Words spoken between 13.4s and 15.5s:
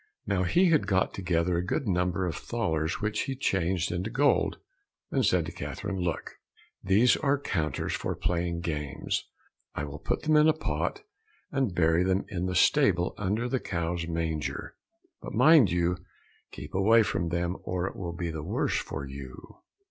the cow's manger, but